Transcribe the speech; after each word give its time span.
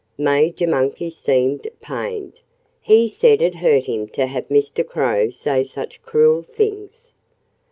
Major 0.17 0.65
Monkey 0.65 1.11
seemed 1.11 1.67
pained. 1.79 2.39
He 2.81 3.07
said 3.07 3.39
it 3.39 3.53
hurt 3.53 3.85
him 3.85 4.07
to 4.07 4.25
have 4.25 4.47
Mr. 4.47 4.83
Crow 4.83 5.29
say 5.29 5.63
such 5.63 6.01
cruel 6.01 6.41
things. 6.41 7.11